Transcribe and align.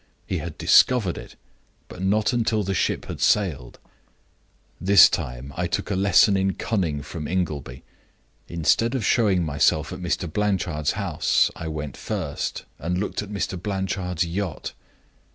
He 0.25 0.39
had 0.39 0.57
discovered 0.57 1.15
it, 1.15 1.35
but 1.87 2.01
not 2.01 2.33
until 2.33 2.63
the 2.63 2.73
ship 2.73 3.05
had 3.05 3.21
sailed. 3.21 3.77
This 4.79 5.07
time 5.07 5.53
I 5.55 5.67
took 5.67 5.91
a 5.91 5.95
lesson 5.95 6.35
in 6.35 6.55
cunning 6.55 7.03
from 7.03 7.27
Ingleby. 7.27 7.83
Instead 8.47 8.95
of 8.95 9.05
showing 9.05 9.45
myself 9.45 9.93
at 9.93 9.99
Mr. 10.01 10.25
Blanchard's 10.27 10.93
house, 10.93 11.51
I 11.55 11.67
went 11.67 11.95
first 11.95 12.65
and 12.79 12.97
looked 12.97 13.21
at 13.21 13.29
Mr. 13.29 13.61
Blanchard's 13.61 14.25
yacht. 14.25 14.73